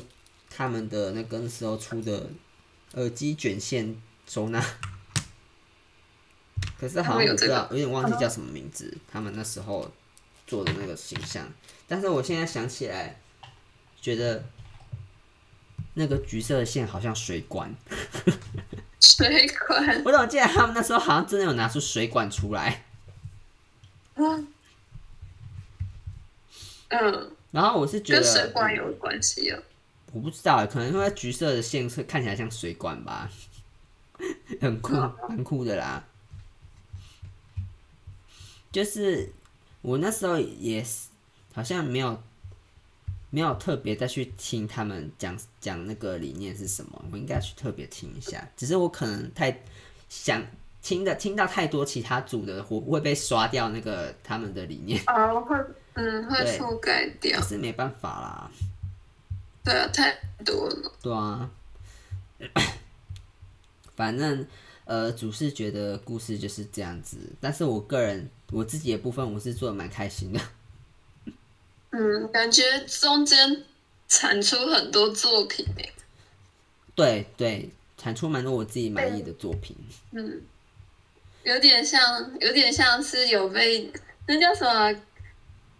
[0.49, 2.29] 他们的那个时候出的
[2.95, 3.95] 耳机卷线
[4.27, 4.61] 收纳，
[6.77, 8.93] 可是好像不知道，有点忘记叫什么名字。
[9.09, 9.89] 他们那时候
[10.45, 11.47] 做的那个形象，
[11.87, 13.17] 但是我现在想起来，
[14.01, 14.43] 觉得
[15.93, 17.73] 那个橘色的线好像水管。
[18.99, 20.03] 水管？
[20.03, 22.83] 我怎么记得他们那时候好像真的有拿出水管出来？
[24.15, 24.47] 嗯。
[26.89, 29.59] 嗯，然后我是觉得跟水管有关系啊，
[30.13, 33.29] 我不知道，可能因为橘色的线是看起来像水管吧，
[34.61, 34.93] 很酷，
[35.27, 36.03] 很酷的啦。
[38.71, 39.31] 就是
[39.81, 41.07] 我那时候也是，
[41.53, 42.21] 好像没有
[43.29, 48.45] 没有特别再去听他们讲讲那个理念是什么，我应该去特别听一下。
[48.57, 49.63] 只是我可能太
[50.09, 50.45] 想
[50.81, 55.01] 听的听到太多其他组的，会会被刷掉那个他们的理念。
[55.07, 55.57] 哦，会
[55.95, 58.51] 嗯会覆盖掉，是没办法啦。
[59.63, 60.15] 对啊，太
[60.45, 60.91] 多了。
[61.01, 61.49] 对啊，
[63.95, 64.47] 反正。
[64.87, 70.39] 呃，主视觉的故事就是这样子，但是我个人我自己的部分，我是做的蛮开心的。
[71.89, 73.63] 嗯，感觉中间
[74.07, 75.91] 产出很多作品诶。
[76.93, 79.75] 对对，产出蛮多我自己满意的作品。
[80.11, 80.39] 嗯，
[81.43, 81.99] 有点像，
[82.39, 83.91] 有点像是有被
[84.27, 85.01] 那叫什么，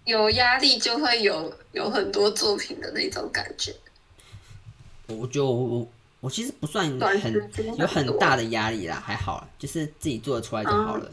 [0.05, 3.75] 有压力就会有有很多作品的那种感觉。
[5.07, 5.87] 我就我。
[6.21, 11.07] 我其实不算很有很大的压力啦，还好，就是自己做得出来就好了。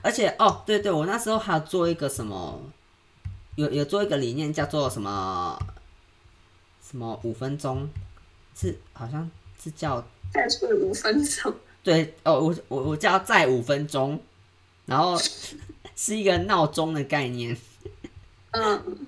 [0.00, 2.62] 而且哦，对对，我那时候还做一个什么，
[3.56, 5.58] 有有做一个理念叫做什么
[6.88, 7.88] 什么五分钟，
[8.54, 9.28] 是好像
[9.60, 11.52] 是叫再睡五分钟。
[11.82, 14.20] 对哦，我我我叫再五分钟，
[14.86, 15.18] 然后
[15.96, 17.56] 是一个闹钟的概念。
[18.54, 19.06] 嗯。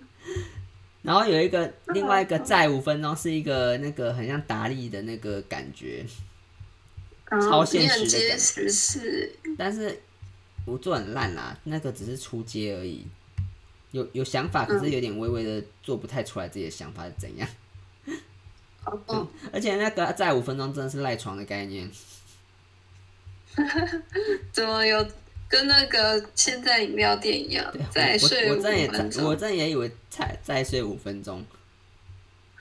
[1.03, 6.05] 然后有一个另外一个再五分钟是一个那个很像达利的那个感觉，
[7.30, 8.68] 超现实的感觉。
[8.68, 10.01] 是，但是
[10.64, 13.07] 我做很烂啦，那个只是出街而已。
[13.92, 17.49] 有有想法，可是有点微微的做不太出来自己的想法是怎样。
[19.07, 21.88] 嗯，而且那个再五分钟真的是赖床的概念。
[24.53, 25.07] 怎么有？
[25.49, 29.24] 跟那个现在饮料店一样，再睡五分钟。
[29.24, 31.44] 我这也以为才再睡五分钟，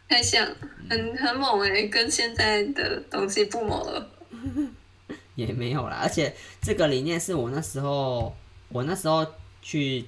[0.08, 0.48] 太像，
[0.90, 4.12] 很很猛哎、欸，跟现在的东西不猛了。
[5.36, 8.34] 也没有啦，而且这个理念是我那时候，
[8.70, 9.26] 我那时候
[9.62, 10.06] 去，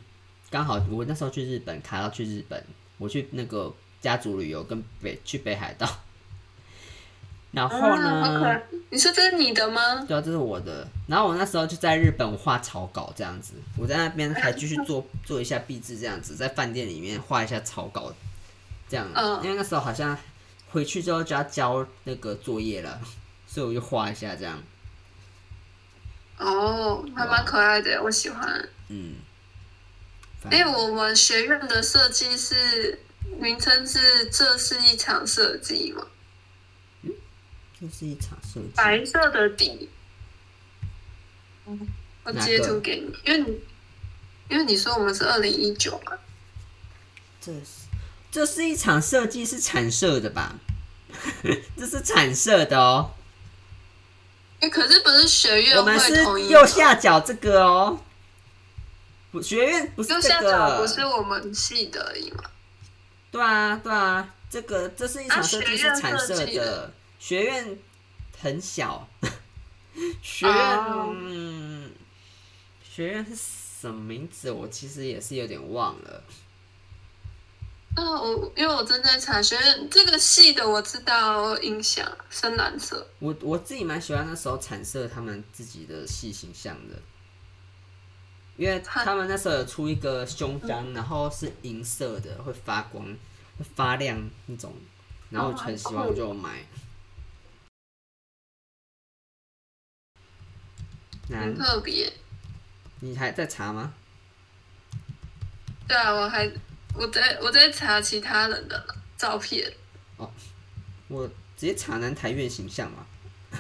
[0.49, 2.63] 刚好我那时候去日本，卡到去日本，
[2.97, 5.86] 我去那个家族旅游，跟北去北海道。
[7.51, 8.49] 然后呢？
[8.49, 10.03] 啊、你说这是你的吗？
[10.07, 10.87] 对啊，这是我的。
[11.07, 13.53] 然后我那时候就在日本画草稿，这样子。
[13.77, 18.13] 我在那边还继续做 做一下壁纸，这样子，在饭店里面画一下草稿，
[18.89, 19.07] 这样。
[19.15, 19.41] 嗯。
[19.43, 20.17] 因为那时候好像
[20.69, 22.99] 回去之后就要交那个作业了，
[23.47, 24.61] 所以我就画一下这样。
[26.37, 28.69] 哦，还蛮可爱的，我喜欢。
[28.89, 29.15] 嗯。
[30.51, 32.99] 哎，我们学院的设计是
[33.39, 36.05] 名称是“这是一场设计”吗？
[37.80, 39.89] 这是一场设计，白色的底。
[42.23, 43.59] 我截图给你，因为你
[44.49, 46.13] 因为你说我们是二零一九嘛。
[47.39, 47.88] 这是
[48.32, 50.55] 这是一场设计，是产色的吧？
[51.78, 53.11] 这是产色的哦。
[54.59, 55.78] 哎，可是不是学院？
[55.78, 56.15] 我们是
[56.49, 57.99] 右下角这个哦。
[59.43, 62.43] 学院不是这个，右下角不是我们系的而已吗？
[63.30, 66.91] 对啊，对啊，这个这是一场设计，是产色的。
[67.28, 67.78] 学院
[68.39, 69.05] 很小，
[70.23, 70.55] 学院、
[71.13, 71.91] 嗯、
[72.82, 74.49] 学院是什么名字？
[74.49, 76.23] 我其实也是有点忘了。
[77.95, 83.05] 啊、哦，我因为我正在查学院这个系的，我知道，我印象深蓝色。
[83.19, 86.97] 我我自己蛮喜欢那时候产色他们自己的系形象的，
[88.55, 94.73] 因为他们那时候有出一个胸章，然后是银色的，会发光、会发亮那种，
[95.30, 96.65] 然后我很喜欢，我就买。
[101.30, 102.11] 很特别，
[102.99, 103.93] 你还在查吗？
[105.88, 106.51] 对啊，我还
[106.93, 109.71] 我在我在查其他人的照片。
[110.17, 110.30] 哦，
[111.07, 113.05] 我直接查南台院形象嘛。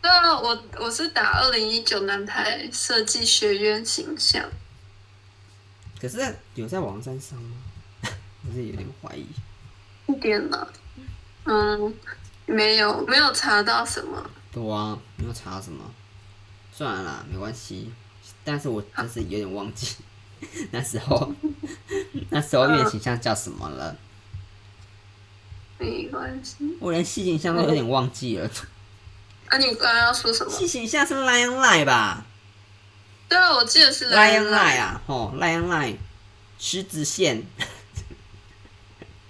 [0.00, 4.48] 对啊，我我是打二零一九南台设计学院形象。
[6.00, 7.56] 可是有在网站上吗？
[8.48, 9.26] 我是有点怀疑。
[10.06, 10.72] 一点了，
[11.44, 11.94] 嗯，
[12.46, 14.30] 没有没有查到什么。
[14.52, 15.84] 对啊，你要查什么，
[16.72, 17.92] 算了啦，没关系。
[18.44, 19.96] 但是我真是有点忘记
[20.72, 21.32] 那时候，
[22.30, 23.96] 那时候院形象叫什么了。
[25.78, 28.50] 没关系，我连系形象都有点忘记了。
[29.48, 30.50] 啊，你刚刚要说什么？
[30.50, 32.24] 系形象是 Lion Line 吧？
[33.28, 35.96] 对啊，我记得是 Lion Line 啊，哦，Lion Line，
[36.58, 37.44] 十字线。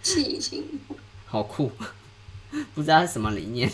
[0.03, 0.81] 细形。
[1.27, 1.71] 好酷，
[2.75, 3.71] 不知道是什么理念。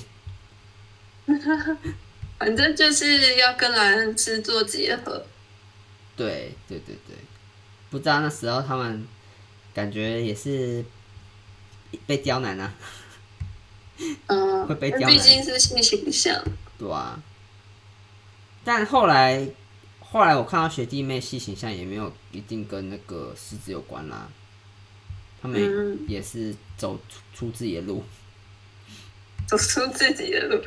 [2.39, 5.25] 反正就是要跟蓝恩知做结合。
[6.17, 7.17] 对对对对，
[7.91, 9.07] 不知道那时候他们
[9.75, 10.85] 感觉也是
[12.07, 12.75] 被刁难啊。
[14.27, 15.11] 嗯， 会被刁难。
[15.11, 16.43] 毕竟是性形象。
[16.79, 17.23] 对啊。
[18.65, 19.49] 但后来，
[20.01, 24.29] 后来我看到学弟妹性形象也没有一定跟那个狮子有关啦。
[25.41, 26.99] 他们也是走
[27.35, 28.03] 出自己的路，
[29.47, 30.63] 走出自己的路。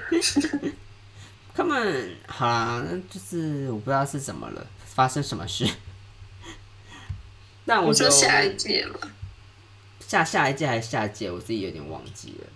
[1.53, 5.67] 他们好啦，就是我不知道是怎么了，发生什么事。
[7.65, 8.99] 那我说下一届嘛，
[9.99, 12.47] 下下一届还是下一届，我自己有点忘记了。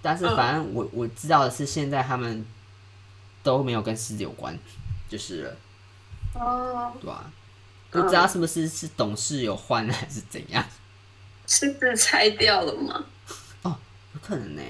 [0.00, 2.46] 但是反正我我知道的是，现在他们
[3.42, 4.56] 都没有跟狮子有关，
[5.08, 5.56] 就是了。
[6.34, 7.30] 哦，对吧？
[7.90, 10.64] 不知道是不是是董事有换还是怎样？
[11.46, 13.04] 狮子拆掉了吗？
[13.62, 13.76] 哦，
[14.14, 14.62] 有可能呢。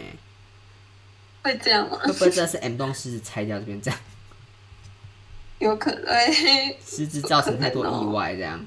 [1.45, 1.99] 会这样吗？
[2.03, 4.01] 会不会这是 M 栋狮子拆掉这边这样？
[5.59, 6.05] 有可能。
[6.85, 8.67] 狮子造成太多意外这样。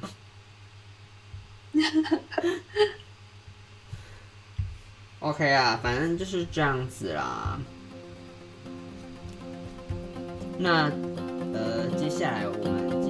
[5.19, 7.59] OK 啊，反正就是这样子啦。
[10.59, 10.91] 那
[11.53, 13.07] 呃，接下来我们。